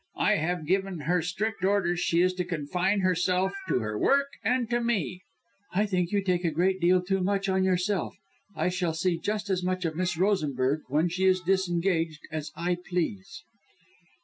I 0.17 0.37
have 0.37 0.65
given 0.65 1.01
her 1.01 1.21
strict 1.21 1.63
orders 1.63 1.99
she 1.99 2.21
is 2.23 2.33
to 2.33 2.43
confine 2.43 3.01
herself 3.01 3.53
to 3.67 3.81
her 3.81 3.99
work, 3.99 4.29
and 4.43 4.67
to 4.71 4.81
me." 4.81 5.21
"I 5.75 5.85
think 5.85 6.11
you 6.11 6.23
take 6.23 6.43
a 6.43 6.49
great 6.49 6.81
deal 6.81 7.03
too 7.03 7.21
much 7.21 7.47
on 7.47 7.63
yourself. 7.63 8.15
I 8.55 8.69
shall 8.69 8.95
see 8.95 9.19
just 9.19 9.51
as 9.51 9.63
much 9.63 9.85
of 9.85 9.95
Miss 9.95 10.17
Rosenberg, 10.17 10.81
when 10.87 11.07
she 11.07 11.25
is 11.25 11.41
disengaged, 11.41 12.21
as 12.31 12.51
I 12.55 12.77
please." 12.89 13.43